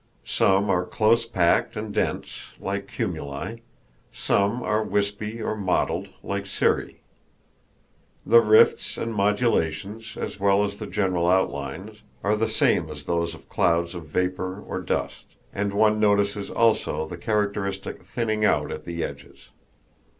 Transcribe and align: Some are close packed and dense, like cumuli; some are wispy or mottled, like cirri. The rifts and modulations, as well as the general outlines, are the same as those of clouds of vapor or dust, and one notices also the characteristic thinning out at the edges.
Some 0.25 0.67
are 0.67 0.83
close 0.83 1.27
packed 1.27 1.75
and 1.75 1.93
dense, 1.93 2.45
like 2.59 2.87
cumuli; 2.87 3.57
some 4.11 4.63
are 4.63 4.83
wispy 4.83 5.39
or 5.43 5.55
mottled, 5.55 6.09
like 6.23 6.47
cirri. 6.47 7.01
The 8.25 8.41
rifts 8.41 8.97
and 8.97 9.13
modulations, 9.13 10.17
as 10.17 10.39
well 10.39 10.63
as 10.65 10.77
the 10.77 10.87
general 10.87 11.27
outlines, 11.29 12.01
are 12.23 12.35
the 12.35 12.49
same 12.49 12.89
as 12.89 13.03
those 13.03 13.35
of 13.35 13.47
clouds 13.47 13.93
of 13.93 14.07
vapor 14.07 14.63
or 14.63 14.81
dust, 14.81 15.35
and 15.53 15.71
one 15.71 15.99
notices 15.99 16.49
also 16.49 17.07
the 17.07 17.15
characteristic 17.15 18.01
thinning 18.03 18.43
out 18.43 18.71
at 18.71 18.85
the 18.85 19.03
edges. 19.03 19.49